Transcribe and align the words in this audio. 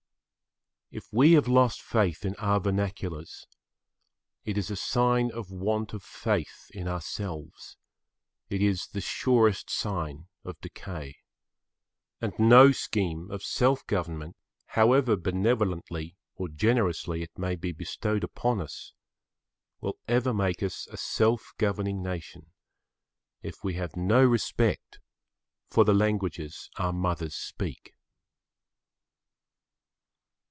If 0.93 1.05
we 1.13 1.31
have 1.33 1.47
lost 1.47 1.81
faith 1.81 2.25
in 2.25 2.35
our 2.35 2.59
vernaculars, 2.59 3.47
it 4.43 4.57
is 4.57 4.69
a 4.69 4.75
sign 4.75 5.31
of 5.31 5.49
want 5.49 5.93
of 5.93 6.03
faith 6.03 6.69
in 6.73 6.85
ourselves; 6.85 7.77
it 8.49 8.61
is 8.61 8.87
the 8.87 8.99
surest 8.99 9.69
sign 9.69 10.27
of 10.43 10.59
decay. 10.59 11.19
And 12.19 12.37
no 12.37 12.73
scheme 12.73 13.31
of 13.31 13.41
self 13.41 13.87
government, 13.87 14.35
however 14.65 15.15
benevolently 15.15 16.17
or 16.35 16.49
generously 16.49 17.23
it 17.23 17.37
may 17.37 17.55
be 17.55 17.71
bestowed 17.71 18.25
upon 18.25 18.59
us, 18.59 18.91
will 19.79 19.97
ever 20.09 20.33
make 20.33 20.61
us 20.61 20.87
a 20.87 20.97
[Pg 20.97 20.97
10]self 20.99 21.41
governing 21.57 22.03
nation, 22.03 22.47
if 23.41 23.63
we 23.63 23.75
have 23.75 23.95
no 23.95 24.21
respect 24.25 24.99
for 25.69 25.85
the 25.85 25.93
languages 25.93 26.69
our 26.75 26.91
mothers 26.91 27.35
speak. 27.35 27.95